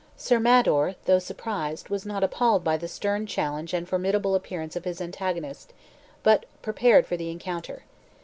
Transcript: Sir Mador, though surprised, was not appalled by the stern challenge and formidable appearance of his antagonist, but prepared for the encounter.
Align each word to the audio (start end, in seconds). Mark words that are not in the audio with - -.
Sir 0.17 0.39
Mador, 0.39 0.95
though 1.05 1.19
surprised, 1.19 1.89
was 1.89 2.07
not 2.07 2.23
appalled 2.23 2.63
by 2.63 2.75
the 2.75 2.87
stern 2.87 3.27
challenge 3.27 3.71
and 3.71 3.87
formidable 3.87 4.33
appearance 4.33 4.75
of 4.75 4.83
his 4.83 4.99
antagonist, 4.99 5.73
but 6.23 6.45
prepared 6.63 7.05
for 7.05 7.17
the 7.17 7.29
encounter. 7.29 7.83